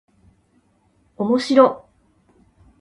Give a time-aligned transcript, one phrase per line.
[1.15, 1.89] おもしろっ